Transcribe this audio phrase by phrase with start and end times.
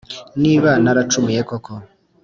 [0.41, 1.71] niba naracumuye koko,